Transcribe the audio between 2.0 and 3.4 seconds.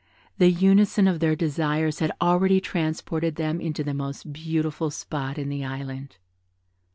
already transported